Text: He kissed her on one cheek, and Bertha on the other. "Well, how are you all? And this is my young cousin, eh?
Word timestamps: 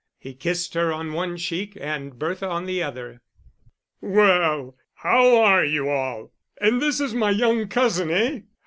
He 0.17 0.33
kissed 0.33 0.73
her 0.73 0.91
on 0.91 1.13
one 1.13 1.37
cheek, 1.37 1.77
and 1.79 2.17
Bertha 2.17 2.49
on 2.49 2.65
the 2.65 2.81
other. 2.81 3.21
"Well, 4.01 4.75
how 4.95 5.37
are 5.39 5.63
you 5.63 5.89
all? 5.89 6.33
And 6.59 6.81
this 6.81 6.99
is 6.99 7.13
my 7.13 7.29
young 7.29 7.67
cousin, 7.67 8.09
eh? 8.09 8.39